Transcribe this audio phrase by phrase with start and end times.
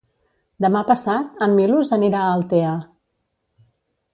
[0.65, 2.73] Demà passat en Milos anirà a Altea.